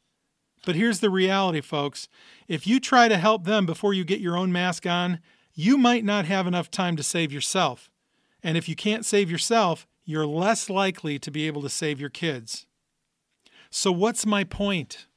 [0.65, 2.07] But here's the reality, folks.
[2.47, 5.19] If you try to help them before you get your own mask on,
[5.53, 7.89] you might not have enough time to save yourself.
[8.41, 12.09] And if you can't save yourself, you're less likely to be able to save your
[12.09, 12.65] kids.
[13.69, 15.07] So, what's my point?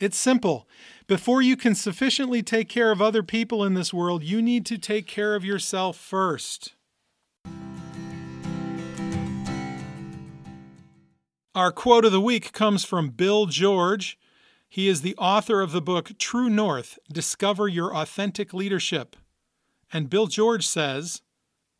[0.00, 0.68] It's simple.
[1.06, 4.78] Before you can sufficiently take care of other people in this world, you need to
[4.78, 6.74] take care of yourself first.
[11.58, 14.16] Our quote of the week comes from Bill George.
[14.68, 19.16] He is the author of the book True North Discover Your Authentic Leadership.
[19.92, 21.20] And Bill George says,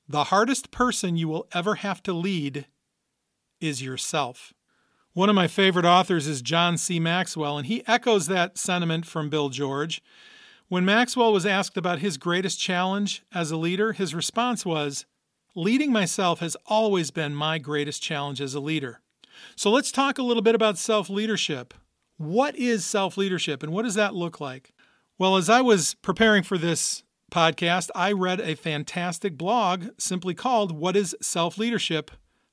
[0.08, 2.66] The hardest person you will ever have to lead
[3.60, 4.52] is yourself.
[5.12, 6.98] One of my favorite authors is John C.
[6.98, 10.02] Maxwell, and he echoes that sentiment from Bill George.
[10.66, 15.06] When Maxwell was asked about his greatest challenge as a leader, his response was,
[15.54, 19.02] Leading myself has always been my greatest challenge as a leader.
[19.56, 21.74] So let's talk a little bit about self leadership.
[22.16, 24.72] What is self leadership and what does that look like?
[25.18, 30.72] Well, as I was preparing for this podcast, I read a fantastic blog simply called
[30.72, 32.10] What is Self Leadership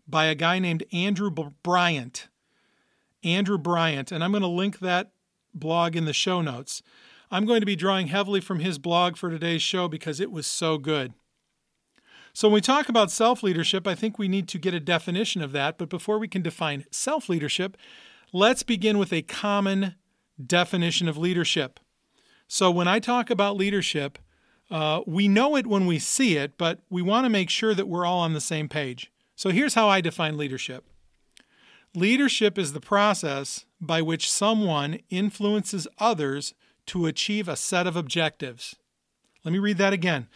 [0.07, 1.31] by a guy named Andrew
[1.63, 2.27] Bryant.
[3.23, 5.11] Andrew Bryant, and I'm going to link that
[5.53, 6.81] blog in the show notes.
[7.31, 10.45] I'm going to be drawing heavily from his blog for today's show because it was
[10.45, 11.13] so good.
[12.35, 15.41] So, when we talk about self leadership, I think we need to get a definition
[15.41, 15.77] of that.
[15.77, 17.77] But before we can define self leadership,
[18.33, 19.95] let's begin with a common
[20.45, 21.79] definition of leadership.
[22.49, 24.19] So, when I talk about leadership,
[24.69, 27.87] uh, we know it when we see it, but we want to make sure that
[27.87, 29.13] we're all on the same page.
[29.37, 30.83] So, here's how I define leadership
[31.95, 36.53] leadership is the process by which someone influences others
[36.87, 38.75] to achieve a set of objectives.
[39.45, 40.27] Let me read that again.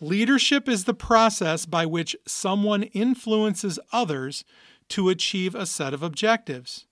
[0.00, 4.44] Leadership is the process by which someone influences others
[4.88, 6.86] to achieve a set of objectives.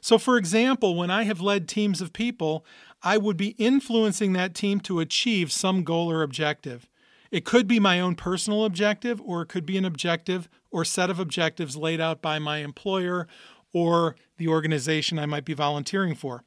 [0.00, 2.64] So, for example, when I have led teams of people,
[3.02, 6.88] I would be influencing that team to achieve some goal or objective.
[7.32, 11.10] It could be my own personal objective, or it could be an objective or set
[11.10, 13.26] of objectives laid out by my employer
[13.72, 16.44] or the organization I might be volunteering for.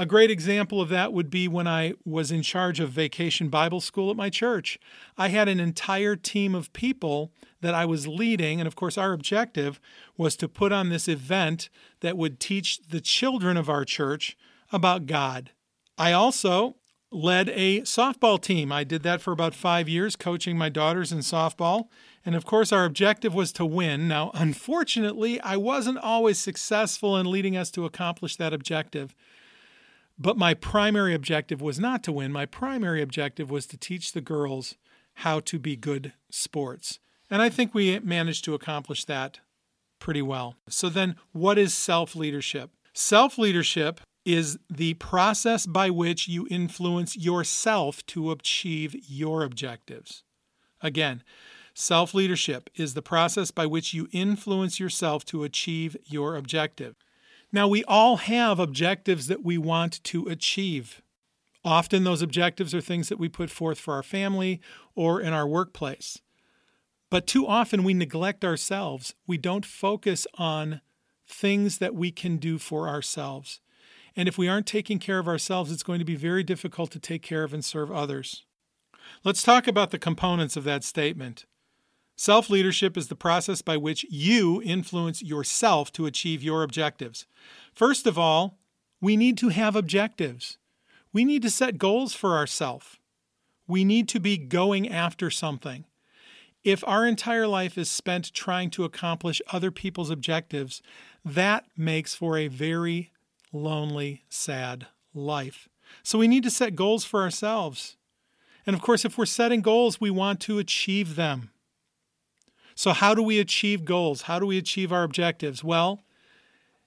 [0.00, 3.82] A great example of that would be when I was in charge of Vacation Bible
[3.82, 4.78] School at my church.
[5.18, 9.12] I had an entire team of people that I was leading, and of course, our
[9.12, 9.78] objective
[10.16, 11.68] was to put on this event
[12.00, 14.38] that would teach the children of our church
[14.72, 15.50] about God.
[15.98, 16.76] I also
[17.12, 18.72] led a softball team.
[18.72, 21.88] I did that for about five years, coaching my daughters in softball.
[22.24, 24.08] And of course, our objective was to win.
[24.08, 29.14] Now, unfortunately, I wasn't always successful in leading us to accomplish that objective.
[30.20, 32.30] But my primary objective was not to win.
[32.30, 34.74] My primary objective was to teach the girls
[35.14, 36.98] how to be good sports.
[37.30, 39.40] And I think we managed to accomplish that
[39.98, 40.56] pretty well.
[40.68, 42.70] So, then what is self leadership?
[42.92, 50.22] Self leadership is the process by which you influence yourself to achieve your objectives.
[50.82, 51.22] Again,
[51.72, 56.96] self leadership is the process by which you influence yourself to achieve your objective.
[57.52, 61.02] Now, we all have objectives that we want to achieve.
[61.64, 64.60] Often, those objectives are things that we put forth for our family
[64.94, 66.20] or in our workplace.
[67.10, 69.14] But too often, we neglect ourselves.
[69.26, 70.80] We don't focus on
[71.26, 73.60] things that we can do for ourselves.
[74.16, 76.98] And if we aren't taking care of ourselves, it's going to be very difficult to
[76.98, 78.44] take care of and serve others.
[79.24, 81.46] Let's talk about the components of that statement.
[82.20, 87.24] Self leadership is the process by which you influence yourself to achieve your objectives.
[87.72, 88.58] First of all,
[89.00, 90.58] we need to have objectives.
[91.14, 92.98] We need to set goals for ourselves.
[93.66, 95.86] We need to be going after something.
[96.62, 100.82] If our entire life is spent trying to accomplish other people's objectives,
[101.24, 103.12] that makes for a very
[103.50, 105.70] lonely, sad life.
[106.02, 107.96] So we need to set goals for ourselves.
[108.66, 111.48] And of course, if we're setting goals, we want to achieve them.
[112.80, 114.22] So, how do we achieve goals?
[114.22, 115.62] How do we achieve our objectives?
[115.62, 116.02] Well,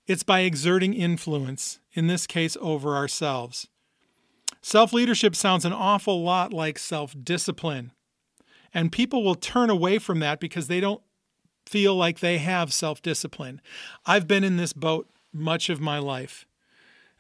[0.07, 3.67] it's by exerting influence, in this case, over ourselves.
[4.59, 7.91] Self leadership sounds an awful lot like self discipline.
[8.73, 11.03] And people will turn away from that because they don't
[11.67, 13.61] feel like they have self discipline.
[14.03, 16.47] I've been in this boat much of my life.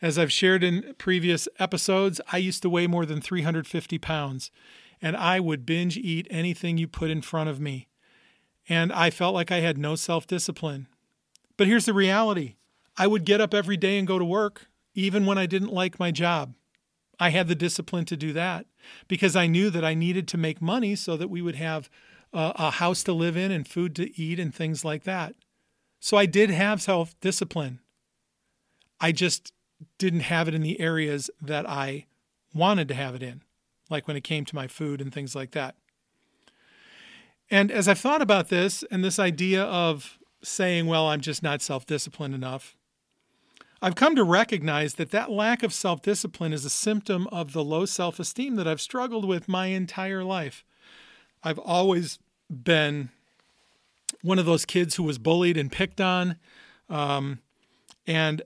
[0.01, 4.49] As I've shared in previous episodes, I used to weigh more than 350 pounds,
[4.99, 7.87] and I would binge eat anything you put in front of me.
[8.69, 10.87] And I felt like I had no self discipline.
[11.57, 12.55] But here's the reality
[12.97, 15.99] I would get up every day and go to work, even when I didn't like
[15.99, 16.53] my job.
[17.19, 18.65] I had the discipline to do that
[19.07, 21.89] because I knew that I needed to make money so that we would have
[22.33, 25.35] a house to live in and food to eat and things like that.
[25.99, 27.79] So I did have self discipline.
[28.99, 29.53] I just
[29.97, 32.07] didn't have it in the areas that I
[32.53, 33.43] wanted to have it in,
[33.89, 35.75] like when it came to my food and things like that.
[37.49, 41.61] And as I've thought about this and this idea of saying, well, I'm just not
[41.61, 42.75] self disciplined enough,
[43.81, 47.63] I've come to recognize that that lack of self discipline is a symptom of the
[47.63, 50.63] low self esteem that I've struggled with my entire life.
[51.43, 52.17] I've always
[52.49, 53.09] been
[54.21, 56.37] one of those kids who was bullied and picked on.
[56.89, 57.39] Um,
[58.07, 58.41] and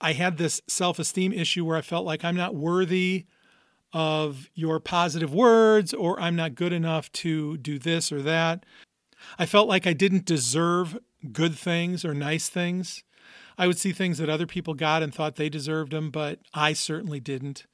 [0.00, 3.26] I had this self esteem issue where I felt like I'm not worthy
[3.92, 8.64] of your positive words or I'm not good enough to do this or that.
[9.38, 10.98] I felt like I didn't deserve
[11.32, 13.04] good things or nice things.
[13.58, 16.72] I would see things that other people got and thought they deserved them, but I
[16.72, 17.66] certainly didn't.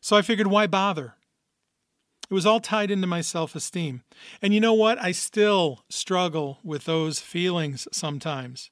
[0.00, 1.14] So I figured, why bother?
[2.30, 4.02] It was all tied into my self esteem.
[4.42, 4.98] And you know what?
[4.98, 8.70] I still struggle with those feelings sometimes.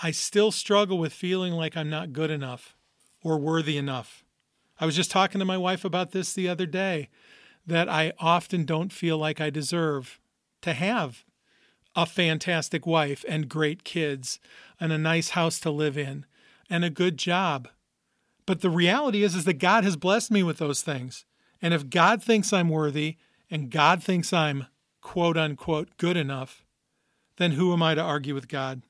[0.00, 2.76] I still struggle with feeling like I'm not good enough
[3.22, 4.21] or worthy enough.
[4.82, 7.08] I was just talking to my wife about this the other day
[7.64, 10.18] that I often don't feel like I deserve
[10.62, 11.24] to have
[11.94, 14.40] a fantastic wife and great kids
[14.80, 16.26] and a nice house to live in
[16.68, 17.68] and a good job.
[18.44, 21.26] But the reality is is that God has blessed me with those things.
[21.60, 23.18] And if God thinks I'm worthy
[23.48, 24.66] and God thinks I'm
[25.00, 26.64] quote unquote good enough,
[27.36, 28.82] then who am I to argue with God?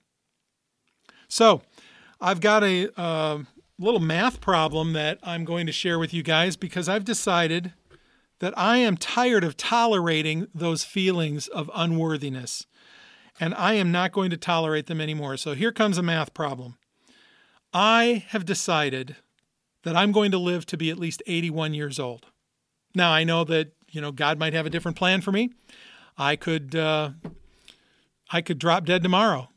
[1.29, 1.61] So,
[2.19, 3.41] I've got a uh,
[3.79, 7.73] little math problem that I'm going to share with you guys because I've decided
[8.41, 12.67] that I am tired of tolerating those feelings of unworthiness
[13.41, 15.37] and I am not going to tolerate them anymore.
[15.37, 16.77] So here comes a math problem.
[17.73, 19.17] I have decided
[19.85, 22.27] that I'm going to live to be at least 81 years old.
[22.95, 25.51] Now I know that you know God might have a different plan for me.
[26.19, 27.11] I could uh,
[28.31, 29.49] I could drop dead tomorrow.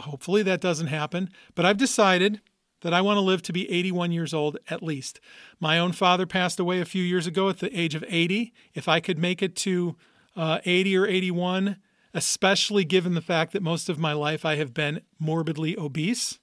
[0.00, 1.30] Hopefully that doesn't happen.
[1.54, 2.40] But I've decided
[2.82, 5.20] that I want to live to be 81 years old at least.
[5.58, 8.52] My own father passed away a few years ago at the age of 80.
[8.74, 9.96] If I could make it to
[10.36, 11.76] uh, 80 or 81,
[12.14, 16.38] especially given the fact that most of my life I have been morbidly obese.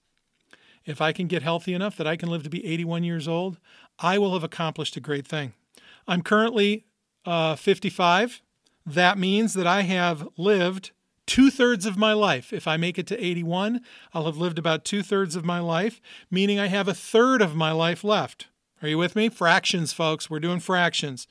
[0.86, 3.60] If I can get healthy enough that I can live to be 81 years old,
[4.00, 5.54] I will have accomplished a great thing.
[6.08, 6.86] I'm currently
[7.26, 8.42] uh, 55.
[8.86, 10.92] That means that I have lived
[11.28, 12.52] two thirds of my life.
[12.52, 13.82] If I make it to 81,
[14.14, 17.56] I'll have lived about two thirds of my life, meaning I have a third of
[17.56, 18.48] my life left.
[18.82, 19.30] Are you with me?
[19.30, 20.30] Fractions, folks.
[20.30, 21.28] We're doing fractions.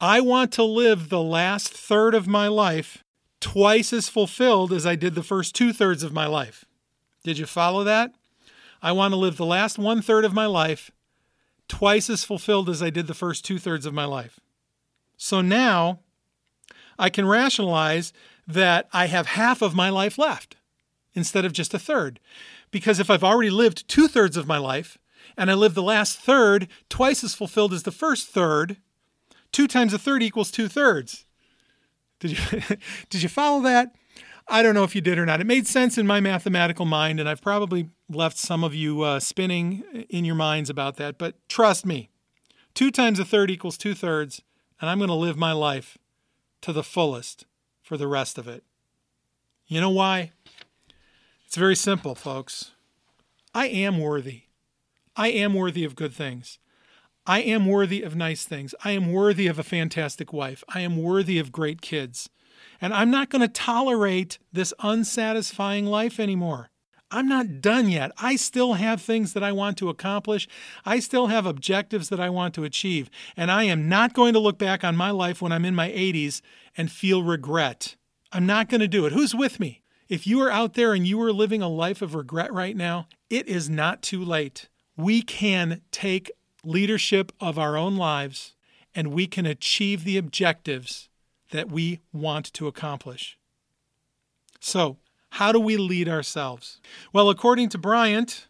[0.00, 3.04] I want to live the last third of my life
[3.40, 6.64] twice as fulfilled as I did the first two thirds of my life.
[7.24, 8.12] Did you follow that?
[8.82, 10.90] I want to live the last one third of my life
[11.68, 14.40] twice as fulfilled as I did the first two thirds of my life.
[15.16, 16.00] So now
[16.98, 18.12] I can rationalize
[18.46, 20.56] that I have half of my life left
[21.14, 22.20] instead of just a third.
[22.70, 24.98] Because if I've already lived two thirds of my life
[25.36, 28.76] and I live the last third twice as fulfilled as the first third,
[29.52, 31.26] two times a third equals two thirds.
[32.20, 32.60] Did you
[33.10, 33.94] did you follow that?
[34.48, 35.40] I don't know if you did or not.
[35.40, 39.20] It made sense in my mathematical mind, and I've probably left some of you uh,
[39.20, 41.18] spinning in your minds about that.
[41.18, 42.10] But trust me,
[42.74, 44.42] two times a third equals two thirds,
[44.80, 45.96] and I'm going to live my life
[46.62, 47.46] to the fullest
[47.90, 48.62] for the rest of it.
[49.66, 50.30] You know why?
[51.44, 52.70] It's very simple, folks.
[53.52, 54.42] I am worthy.
[55.16, 56.60] I am worthy of good things.
[57.26, 58.76] I am worthy of nice things.
[58.84, 60.62] I am worthy of a fantastic wife.
[60.68, 62.30] I am worthy of great kids.
[62.80, 66.69] And I'm not going to tolerate this unsatisfying life anymore.
[67.10, 68.12] I'm not done yet.
[68.18, 70.46] I still have things that I want to accomplish.
[70.84, 73.10] I still have objectives that I want to achieve.
[73.36, 75.90] And I am not going to look back on my life when I'm in my
[75.90, 76.40] 80s
[76.76, 77.96] and feel regret.
[78.32, 79.12] I'm not going to do it.
[79.12, 79.82] Who's with me?
[80.08, 83.08] If you are out there and you are living a life of regret right now,
[83.28, 84.68] it is not too late.
[84.96, 86.30] We can take
[86.64, 88.54] leadership of our own lives
[88.94, 91.08] and we can achieve the objectives
[91.50, 93.38] that we want to accomplish.
[94.60, 94.98] So,
[95.30, 96.80] how do we lead ourselves?
[97.12, 98.46] Well, according to Bryant,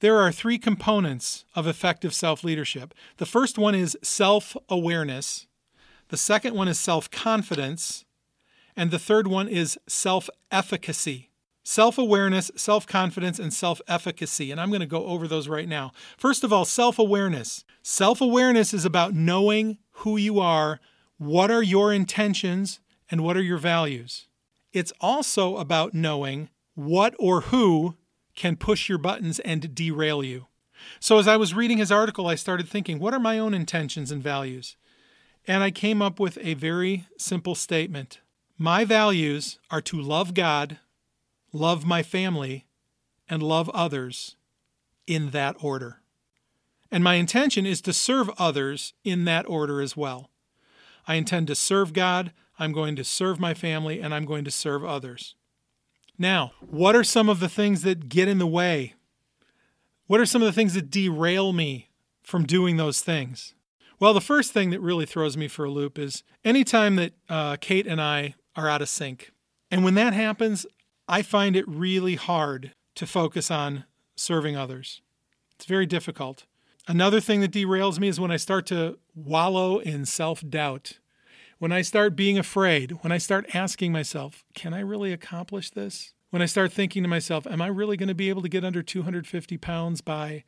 [0.00, 2.94] there are three components of effective self leadership.
[3.16, 5.46] The first one is self awareness,
[6.08, 8.04] the second one is self confidence,
[8.76, 11.30] and the third one is self efficacy.
[11.62, 14.52] Self awareness, self confidence, and self efficacy.
[14.52, 15.92] And I'm going to go over those right now.
[16.16, 17.64] First of all, self awareness.
[17.82, 20.80] Self awareness is about knowing who you are,
[21.18, 22.78] what are your intentions,
[23.10, 24.25] and what are your values.
[24.76, 27.96] It's also about knowing what or who
[28.34, 30.48] can push your buttons and derail you.
[31.00, 34.12] So, as I was reading his article, I started thinking, what are my own intentions
[34.12, 34.76] and values?
[35.46, 38.20] And I came up with a very simple statement
[38.58, 40.78] My values are to love God,
[41.54, 42.66] love my family,
[43.30, 44.36] and love others
[45.06, 46.02] in that order.
[46.90, 50.28] And my intention is to serve others in that order as well.
[51.08, 54.50] I intend to serve God, I'm going to serve my family, and I'm going to
[54.50, 55.34] serve others.
[56.18, 58.94] Now, what are some of the things that get in the way?
[60.06, 61.90] What are some of the things that derail me
[62.22, 63.54] from doing those things?
[63.98, 67.56] Well, the first thing that really throws me for a loop is anytime that uh,
[67.56, 69.32] Kate and I are out of sync.
[69.70, 70.66] And when that happens,
[71.08, 73.84] I find it really hard to focus on
[74.16, 75.00] serving others.
[75.54, 76.44] It's very difficult.
[76.88, 80.98] Another thing that derails me is when I start to wallow in self doubt
[81.58, 86.12] when I start being afraid, when I start asking myself, can I really accomplish this?
[86.30, 88.64] When I start thinking to myself, am I really going to be able to get
[88.64, 90.44] under 250 pounds by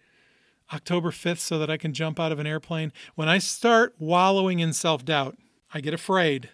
[0.73, 2.93] October 5th so that I can jump out of an airplane?
[3.15, 5.39] When I start wallowing in self doubt,
[5.73, 6.51] I get afraid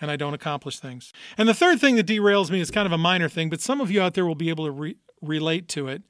[0.00, 1.12] and I don't accomplish things.
[1.36, 3.80] And the third thing that derails me is kind of a minor thing, but some
[3.80, 6.02] of you out there will be able to re- relate to it.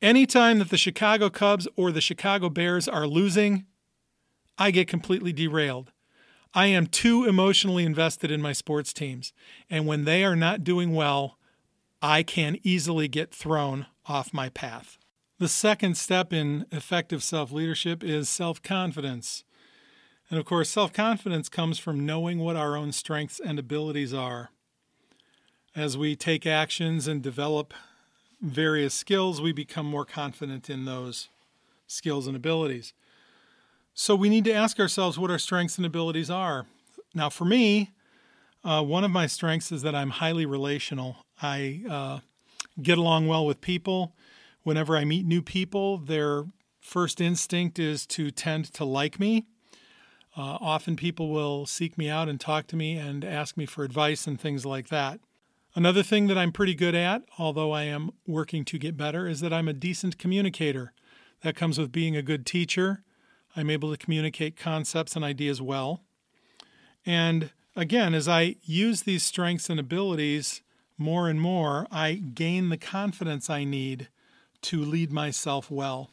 [0.00, 3.66] Anytime that the Chicago Cubs or the Chicago Bears are losing,
[4.56, 5.92] I get completely derailed.
[6.54, 9.32] I am too emotionally invested in my sports teams.
[9.68, 11.38] And when they are not doing well,
[12.00, 14.98] I can easily get thrown off my path.
[15.38, 19.44] The second step in effective self leadership is self confidence.
[20.30, 24.50] And of course, self confidence comes from knowing what our own strengths and abilities are.
[25.76, 27.72] As we take actions and develop
[28.40, 31.28] various skills, we become more confident in those
[31.86, 32.92] skills and abilities.
[34.00, 36.66] So we need to ask ourselves what our strengths and abilities are.
[37.16, 37.90] Now, for me,
[38.62, 41.26] uh, one of my strengths is that I'm highly relational.
[41.42, 42.20] I uh,
[42.80, 44.14] get along well with people.
[44.62, 46.44] Whenever I meet new people, their
[46.80, 49.46] first instinct is to tend to like me.
[50.36, 53.82] Uh, often people will seek me out and talk to me and ask me for
[53.82, 55.18] advice and things like that.
[55.74, 59.40] Another thing that I'm pretty good at, although I am working to get better, is
[59.40, 60.92] that I'm a decent communicator.
[61.42, 63.02] That comes with being a good teacher
[63.58, 66.04] I'm able to communicate concepts and ideas well.
[67.04, 70.62] And again, as I use these strengths and abilities
[70.96, 74.10] more and more, I gain the confidence I need
[74.62, 76.10] to lead myself well.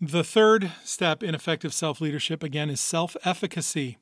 [0.00, 3.98] The third step in effective self leadership, again, is self efficacy.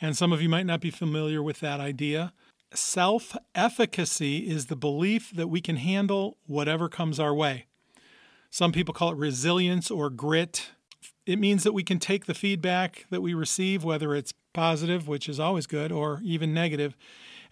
[0.00, 2.32] And some of you might not be familiar with that idea.
[2.72, 7.66] Self efficacy is the belief that we can handle whatever comes our way.
[8.48, 10.70] Some people call it resilience or grit
[11.26, 15.28] it means that we can take the feedback that we receive, whether it's positive, which
[15.28, 16.96] is always good, or even negative,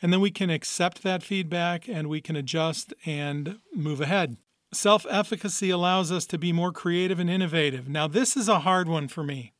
[0.01, 4.37] and then we can accept that feedback and we can adjust and move ahead.
[4.73, 7.89] Self efficacy allows us to be more creative and innovative.
[7.89, 9.53] Now, this is a hard one for me.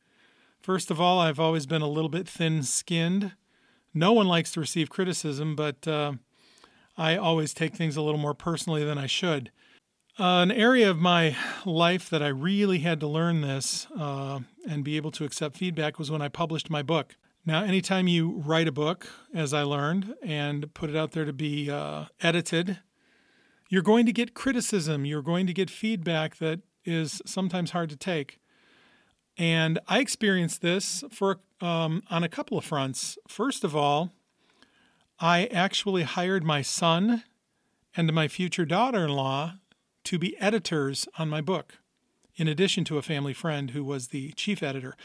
[0.59, 3.33] First of all, I've always been a little bit thin skinned.
[3.93, 6.13] No one likes to receive criticism, but uh,
[6.97, 9.51] I always take things a little more personally than I should.
[10.19, 14.83] Uh, an area of my life that I really had to learn this uh, and
[14.83, 17.15] be able to accept feedback was when I published my book.
[17.47, 21.33] Now, anytime you write a book, as I learned, and put it out there to
[21.33, 22.79] be uh, edited,
[23.69, 25.03] you're going to get criticism.
[25.03, 28.39] You're going to get feedback that is sometimes hard to take.
[29.35, 33.17] And I experienced this for um, on a couple of fronts.
[33.27, 34.11] First of all,
[35.19, 37.23] I actually hired my son
[37.95, 39.55] and my future daughter-in-law
[40.05, 41.79] to be editors on my book
[42.35, 44.95] in addition to a family friend who was the chief editor.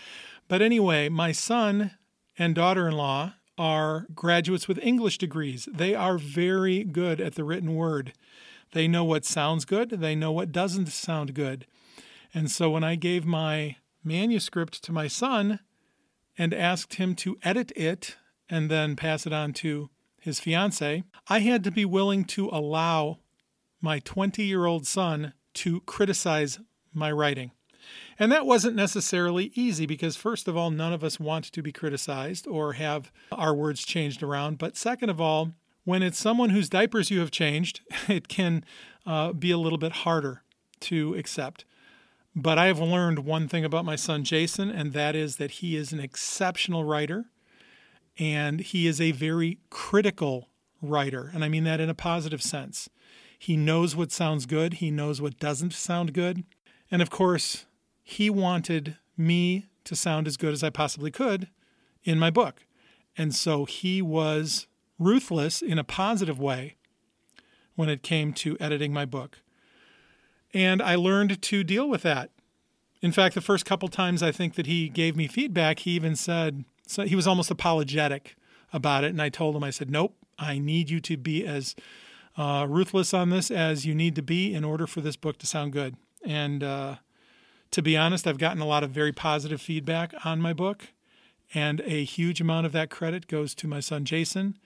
[0.48, 1.92] But anyway, my son
[2.38, 5.68] and daughter in law are graduates with English degrees.
[5.70, 8.12] They are very good at the written word.
[8.72, 11.66] They know what sounds good, they know what doesn't sound good.
[12.34, 15.60] And so when I gave my manuscript to my son
[16.36, 18.16] and asked him to edit it
[18.48, 19.90] and then pass it on to
[20.20, 23.18] his fiance, I had to be willing to allow
[23.80, 26.58] my 20 year old son to criticize
[26.92, 27.52] my writing.
[28.18, 31.73] And that wasn't necessarily easy because, first of all, none of us want to be
[31.73, 34.58] criticized or have our words changed around.
[34.58, 35.52] But second of all,
[35.85, 38.64] when it's someone whose diapers you have changed, it can
[39.06, 40.42] uh, be a little bit harder
[40.80, 41.64] to accept.
[42.35, 45.76] But I have learned one thing about my son Jason, and that is that he
[45.76, 47.26] is an exceptional writer
[48.18, 50.49] and he is a very critical
[50.82, 51.30] writer.
[51.32, 52.88] And I mean that in a positive sense.
[53.38, 56.45] He knows what sounds good, he knows what doesn't sound good.
[56.90, 57.66] And of course,
[58.02, 61.49] he wanted me to sound as good as I possibly could
[62.04, 62.64] in my book.
[63.16, 64.66] And so he was
[64.99, 66.76] ruthless in a positive way
[67.75, 69.38] when it came to editing my book.
[70.52, 72.30] And I learned to deal with that.
[73.00, 76.16] In fact, the first couple times I think that he gave me feedback, he even
[76.16, 78.35] said, so he was almost apologetic
[78.73, 79.11] about it.
[79.11, 81.76] And I told him, I said, nope, I need you to be as
[82.38, 85.47] uh, ruthless on this as you need to be in order for this book to
[85.47, 85.97] sound good.
[86.25, 86.97] And uh,
[87.73, 90.88] to be honest, I've gotten a lot of very positive feedback on my book.
[91.52, 94.57] And a huge amount of that credit goes to my son Jason,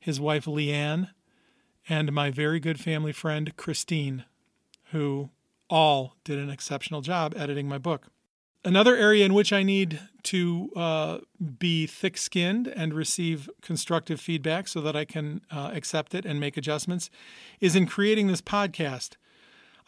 [0.00, 1.10] his wife Leanne,
[1.88, 4.24] and my very good family friend Christine,
[4.90, 5.30] who
[5.68, 8.08] all did an exceptional job editing my book.
[8.64, 11.18] Another area in which I need to uh,
[11.58, 16.38] be thick skinned and receive constructive feedback so that I can uh, accept it and
[16.38, 17.08] make adjustments
[17.60, 19.16] is in creating this podcast.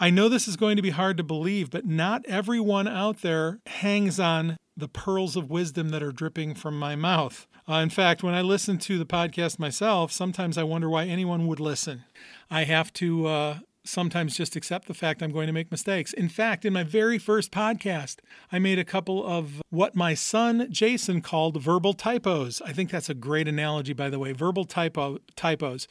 [0.00, 3.60] I know this is going to be hard to believe, but not everyone out there
[3.66, 7.46] hangs on the pearls of wisdom that are dripping from my mouth.
[7.68, 11.46] Uh, in fact, when I listen to the podcast myself, sometimes I wonder why anyone
[11.46, 12.04] would listen.
[12.50, 16.12] I have to uh, sometimes just accept the fact I'm going to make mistakes.
[16.12, 18.18] In fact, in my very first podcast,
[18.50, 22.62] I made a couple of what my son Jason called verbal typos.
[22.64, 24.32] I think that's a great analogy, by the way.
[24.32, 25.88] Verbal typo typos.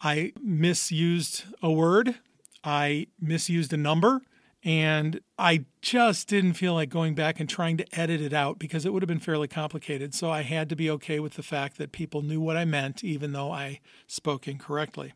[0.00, 2.16] I misused a word,
[2.62, 4.20] I misused a number,
[4.62, 8.84] and I just didn't feel like going back and trying to edit it out because
[8.84, 10.14] it would have been fairly complicated.
[10.14, 13.02] So I had to be okay with the fact that people knew what I meant,
[13.04, 15.14] even though I spoke incorrectly.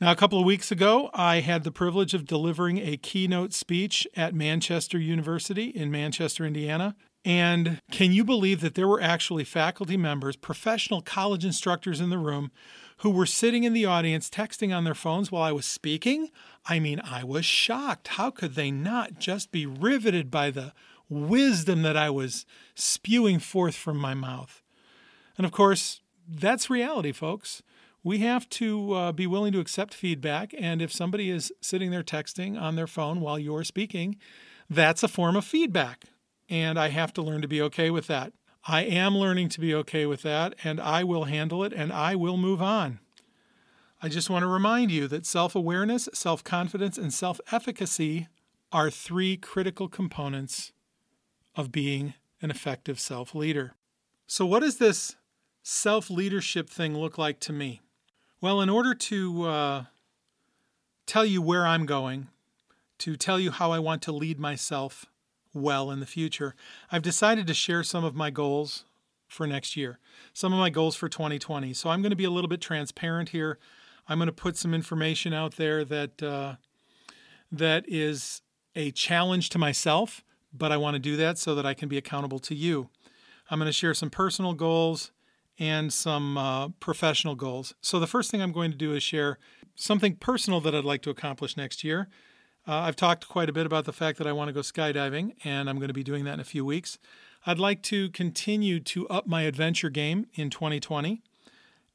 [0.00, 4.08] Now, a couple of weeks ago, I had the privilege of delivering a keynote speech
[4.16, 6.96] at Manchester University in Manchester, Indiana.
[7.24, 12.18] And can you believe that there were actually faculty members, professional college instructors in the
[12.18, 12.50] room
[12.98, 16.28] who were sitting in the audience texting on their phones while I was speaking?
[16.66, 18.08] I mean, I was shocked.
[18.08, 20.72] How could they not just be riveted by the
[21.08, 24.60] wisdom that I was spewing forth from my mouth?
[25.38, 27.62] And of course, that's reality, folks
[28.04, 30.54] we have to uh, be willing to accept feedback.
[30.56, 34.16] And if somebody is sitting there texting on their phone while you're speaking,
[34.68, 36.04] that's a form of feedback.
[36.48, 38.34] And I have to learn to be okay with that.
[38.66, 42.14] I am learning to be okay with that, and I will handle it and I
[42.14, 43.00] will move on.
[44.02, 48.28] I just want to remind you that self awareness, self confidence, and self efficacy
[48.72, 50.72] are three critical components
[51.54, 53.74] of being an effective self leader.
[54.26, 55.16] So, what does this
[55.62, 57.80] self leadership thing look like to me?
[58.44, 59.84] Well, in order to uh,
[61.06, 62.28] tell you where I'm going,
[62.98, 65.06] to tell you how I want to lead myself
[65.54, 66.54] well in the future,
[66.92, 68.84] I've decided to share some of my goals
[69.26, 69.98] for next year,
[70.34, 71.72] some of my goals for 2020.
[71.72, 73.58] So I'm going to be a little bit transparent here.
[74.08, 76.56] I'm going to put some information out there that uh,
[77.50, 78.42] that is
[78.76, 81.96] a challenge to myself, but I want to do that so that I can be
[81.96, 82.90] accountable to you.
[83.50, 85.12] I'm going to share some personal goals
[85.58, 87.74] and some uh, professional goals.
[87.80, 89.38] So, the first thing I'm going to do is share
[89.74, 92.08] something personal that I'd like to accomplish next year.
[92.66, 95.34] Uh, I've talked quite a bit about the fact that I want to go skydiving,
[95.44, 96.98] and I'm going to be doing that in a few weeks.
[97.46, 101.22] I'd like to continue to up my adventure game in 2020.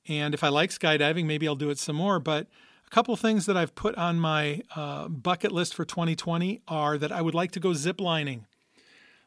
[0.08, 2.20] And if I like skydiving, maybe I'll do it some more.
[2.20, 2.48] But
[2.86, 7.12] a couple things that I've put on my uh, bucket list for 2020 are that
[7.12, 8.46] I would like to go ziplining.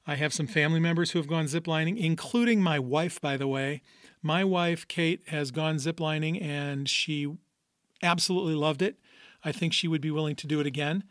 [0.07, 3.83] I have some family members who have gone ziplining, including my wife, by the way.
[4.22, 7.37] My wife, Kate, has gone ziplining and she
[8.02, 8.96] absolutely loved it.
[9.44, 11.04] I think she would be willing to do it again.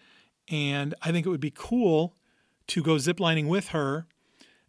[0.50, 2.16] And I think it would be cool
[2.68, 4.08] to go ziplining with her.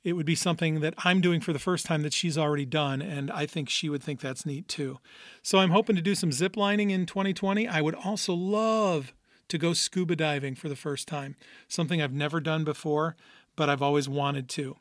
[0.03, 3.01] It would be something that I'm doing for the first time that she's already done.
[3.01, 4.99] And I think she would think that's neat too.
[5.43, 7.69] So I'm hoping to do some ziplining in 2020.
[7.69, 9.15] I would also love
[9.49, 11.37] to go scuba diving for the first time.
[11.69, 13.17] Something I've never done before,
[13.55, 14.77] but I've always wanted to.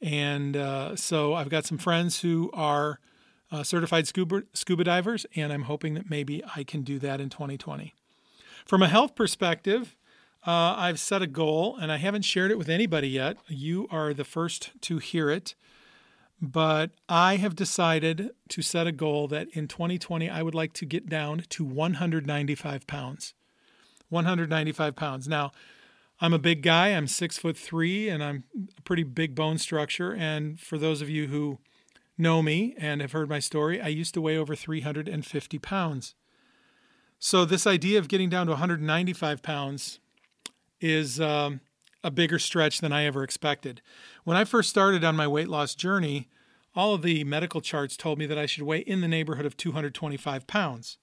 [0.00, 3.00] And uh, so I've got some friends who are
[3.50, 7.30] uh, certified scuba, scuba divers, and I'm hoping that maybe I can do that in
[7.30, 7.94] 2020.
[8.64, 9.96] From a health perspective,
[10.46, 13.36] uh, I've set a goal and I haven't shared it with anybody yet.
[13.48, 15.54] You are the first to hear it.
[16.40, 20.86] But I have decided to set a goal that in 2020 I would like to
[20.86, 23.34] get down to 195 pounds.
[24.08, 25.26] 195 pounds.
[25.26, 25.50] Now,
[26.20, 26.88] I'm a big guy.
[26.88, 28.44] I'm six foot three, and I'm
[28.76, 30.12] a pretty big bone structure.
[30.12, 31.58] And for those of you who
[32.16, 36.14] know me and have heard my story, I used to weigh over 350 pounds.
[37.20, 40.00] So this idea of getting down to 195 pounds
[40.80, 41.60] is um,
[42.02, 43.80] a bigger stretch than I ever expected.
[44.24, 46.28] When I first started on my weight loss journey,
[46.74, 49.56] all of the medical charts told me that I should weigh in the neighborhood of
[49.56, 50.98] 225 pounds.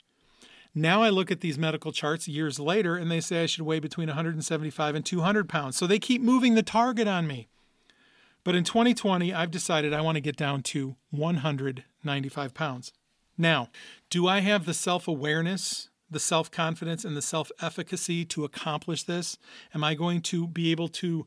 [0.78, 3.80] Now I look at these medical charts years later and they say I should weigh
[3.80, 5.78] between 175 and 200 pounds.
[5.78, 7.48] So they keep moving the target on me.
[8.44, 12.94] But in 2020, I've decided I want to get down to 195 pounds.
[13.38, 13.70] Now,
[14.10, 19.04] do I have the self awareness the self confidence and the self efficacy to accomplish
[19.04, 19.38] this?
[19.74, 21.26] Am I going to be able to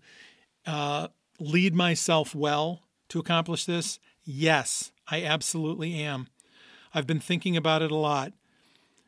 [0.67, 1.09] uh,
[1.39, 3.99] lead myself well to accomplish this?
[4.25, 6.29] Yes, I absolutely am.
[6.95, 8.33] I've been thinking about it a lot.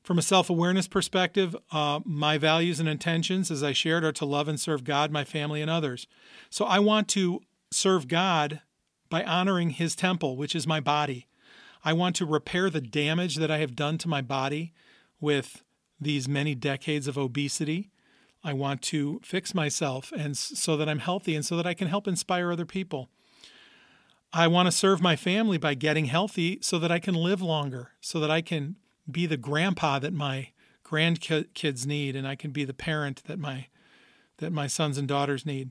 [0.02, 4.24] From a self awareness perspective, uh, my values and intentions, as I shared, are to
[4.24, 6.06] love and serve God, my family, and others.
[6.48, 8.62] So I want to serve God
[9.10, 11.26] by honoring His temple, which is my body.
[11.84, 14.72] I want to repair the damage that I have done to my body
[15.20, 15.62] with
[16.00, 17.90] these many decades of obesity.
[18.42, 21.88] I want to fix myself and so that I'm healthy and so that I can
[21.88, 23.10] help inspire other people.
[24.32, 27.92] I want to serve my family by getting healthy so that I can live longer,
[28.00, 28.76] so that I can
[29.10, 30.48] be the grandpa that my
[30.84, 33.68] grandkids need and I can be the parent that my
[34.38, 35.70] that my sons and daughters need.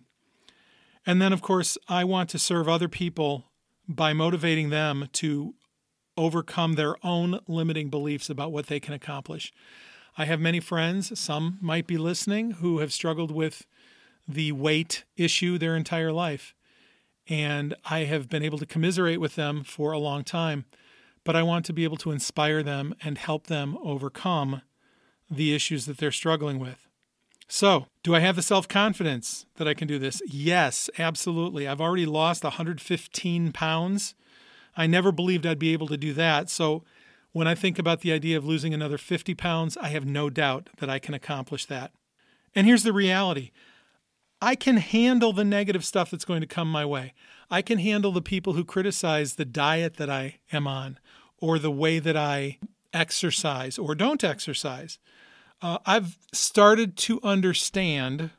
[1.06, 3.46] And then of course, I want to serve other people
[3.88, 5.56] by motivating them to
[6.16, 9.52] overcome their own limiting beliefs about what they can accomplish.
[10.18, 13.66] I have many friends, some might be listening, who have struggled with
[14.28, 16.54] the weight issue their entire life.
[17.28, 20.66] And I have been able to commiserate with them for a long time.
[21.30, 24.64] But I want to be able to inspire them and help them overcome
[25.30, 26.88] the issues that they're struggling with.
[27.48, 30.24] So, do I have the self confidence that I can do this?
[30.26, 31.68] Yes, absolutely.
[31.68, 34.16] I've already lost 115 pounds
[34.80, 36.50] I never believed I'd be able to do that.
[36.50, 36.84] So
[37.34, 40.70] when I think about the idea of losing another 50 pounds, I have no doubt
[40.78, 41.92] that I can accomplish that.
[42.56, 43.52] And here's the reality
[44.42, 47.14] I can handle the negative stuff that's going to come my way.
[47.52, 50.98] I can handle the people who criticize the diet that I am on
[51.42, 52.60] or the way that I
[52.94, 55.00] exercise or don't exercise.
[55.62, 58.32] Uh, I've started to understand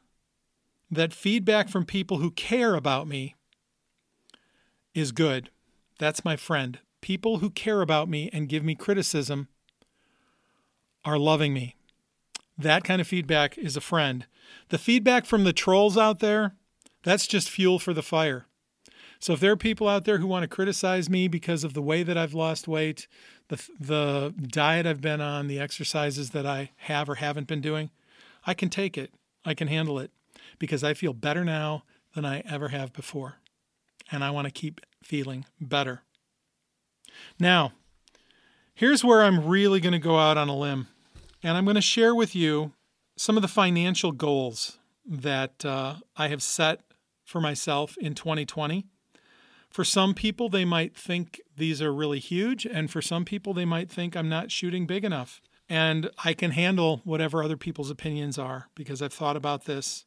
[0.91, 3.37] that feedback from people who care about me
[4.95, 5.51] is good.
[5.99, 6.79] That's my friend.
[7.01, 9.49] People who care about me and give me criticism
[11.05, 11.77] are loving me.
[12.59, 14.27] That kind of feedback is a friend.
[14.69, 16.57] The feedback from the trolls out there,
[17.03, 18.47] that's just fuel for the fire.
[19.21, 21.83] So if there are people out there who want to criticize me because of the
[21.83, 23.07] way that I've lost weight,
[23.49, 27.91] the the diet I've been on, the exercises that I have or haven't been doing,
[28.47, 29.13] I can take it.
[29.45, 30.11] I can handle it
[30.59, 33.37] because I feel better now than I ever have before.
[34.11, 36.03] And I want to keep feeling better.
[37.39, 37.73] Now,
[38.75, 40.89] here's where I'm really going to go out on a limb,
[41.43, 42.73] and I'm going to share with you
[43.17, 46.81] some of the financial goals that uh, I have set
[47.25, 48.87] for myself in 2020.
[49.71, 53.65] For some people, they might think these are really huge, and for some people, they
[53.65, 55.41] might think I'm not shooting big enough.
[55.69, 60.05] And I can handle whatever other people's opinions are because I've thought about this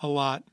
[0.00, 0.44] a lot.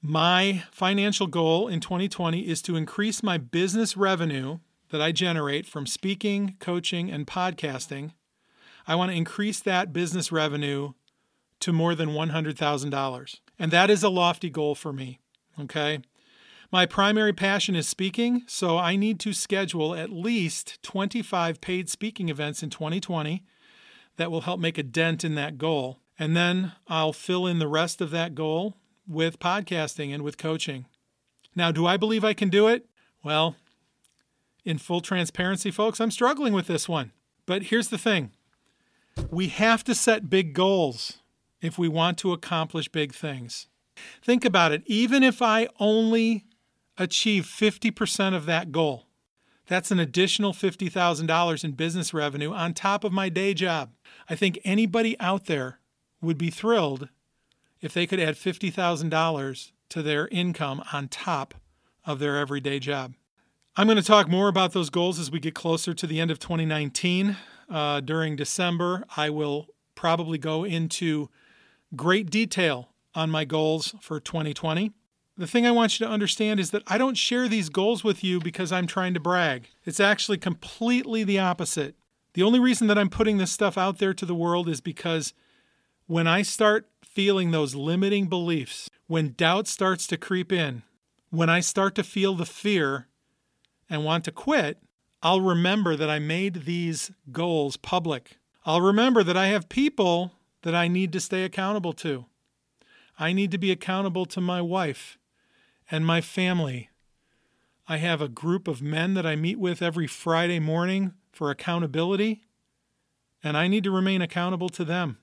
[0.00, 4.58] My financial goal in 2020 is to increase my business revenue
[4.90, 8.12] that I generate from speaking, coaching, and podcasting.
[8.86, 10.92] I want to increase that business revenue
[11.60, 13.40] to more than $100,000.
[13.58, 15.18] And that is a lofty goal for me.
[15.60, 15.98] Okay.
[16.70, 22.28] My primary passion is speaking, so I need to schedule at least 25 paid speaking
[22.28, 23.42] events in 2020
[24.18, 26.00] that will help make a dent in that goal.
[26.18, 28.76] And then I'll fill in the rest of that goal
[29.06, 30.84] with podcasting and with coaching.
[31.56, 32.84] Now, do I believe I can do it?
[33.24, 33.56] Well,
[34.62, 37.12] in full transparency, folks, I'm struggling with this one.
[37.46, 38.32] But here's the thing
[39.30, 41.18] we have to set big goals
[41.62, 43.68] if we want to accomplish big things.
[44.22, 44.82] Think about it.
[44.86, 46.44] Even if I only
[46.98, 49.06] achieve 50% of that goal,
[49.66, 53.92] that's an additional $50,000 in business revenue on top of my day job.
[54.28, 55.78] I think anybody out there
[56.20, 57.08] would be thrilled
[57.80, 61.54] if they could add $50,000 to their income on top
[62.04, 63.14] of their everyday job.
[63.76, 66.30] I'm going to talk more about those goals as we get closer to the end
[66.30, 67.36] of 2019.
[67.70, 71.28] Uh, during December, I will probably go into
[71.94, 74.92] great detail on my goals for 2020.
[75.38, 78.24] The thing I want you to understand is that I don't share these goals with
[78.24, 79.68] you because I'm trying to brag.
[79.84, 81.94] It's actually completely the opposite.
[82.34, 85.34] The only reason that I'm putting this stuff out there to the world is because
[86.08, 90.82] when I start feeling those limiting beliefs, when doubt starts to creep in,
[91.30, 93.06] when I start to feel the fear
[93.88, 94.82] and want to quit,
[95.22, 98.38] I'll remember that I made these goals public.
[98.66, 102.24] I'll remember that I have people that I need to stay accountable to.
[103.20, 105.16] I need to be accountable to my wife
[105.90, 106.90] and my family.
[107.86, 112.42] I have a group of men that I meet with every Friday morning for accountability,
[113.42, 115.18] and I need to remain accountable to them.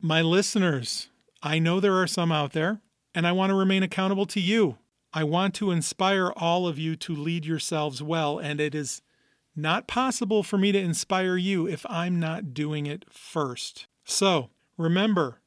[0.00, 1.08] My listeners,
[1.42, 2.80] I know there are some out there,
[3.14, 4.78] and I want to remain accountable to you.
[5.12, 9.02] I want to inspire all of you to lead yourselves well, and it is
[9.56, 13.88] not possible for me to inspire you if I'm not doing it first.
[14.04, 15.39] So remember,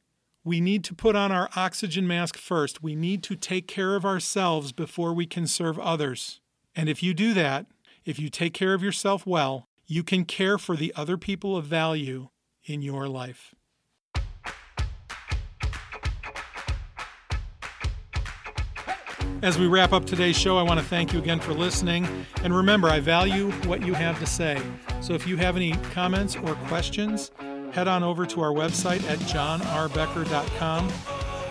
[0.43, 2.83] we need to put on our oxygen mask first.
[2.83, 6.41] We need to take care of ourselves before we can serve others.
[6.75, 7.67] And if you do that,
[8.03, 11.65] if you take care of yourself well, you can care for the other people of
[11.65, 12.29] value
[12.65, 13.55] in your life.
[19.41, 22.07] As we wrap up today's show, I want to thank you again for listening.
[22.43, 24.61] And remember, I value what you have to say.
[25.01, 27.31] So if you have any comments or questions,
[27.73, 30.91] head on over to our website at jonrbecker.com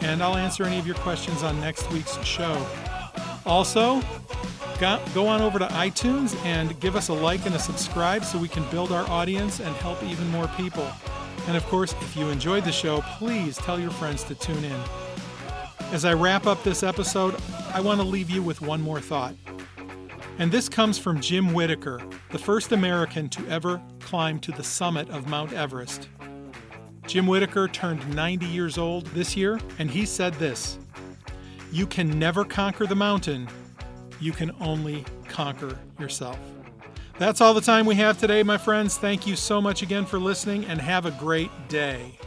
[0.02, 2.66] and I'll answer any of your questions on next week's show.
[3.44, 4.00] Also,
[5.14, 8.48] go on over to iTunes and give us a like and a subscribe so we
[8.48, 10.88] can build our audience and help even more people.
[11.46, 14.80] And of course, if you enjoyed the show, please tell your friends to tune in.
[15.92, 17.36] As I wrap up this episode,
[17.74, 19.34] I want to leave you with one more thought.
[20.38, 25.08] And this comes from Jim Whittaker, the first American to ever climb to the summit
[25.10, 26.08] of Mount Everest.
[27.06, 30.78] Jim Whittaker turned 90 years old this year, and he said this
[31.70, 33.48] You can never conquer the mountain,
[34.20, 36.38] you can only conquer yourself.
[37.18, 38.96] That's all the time we have today, my friends.
[38.96, 42.18] Thank you so much again for listening, and have a great day.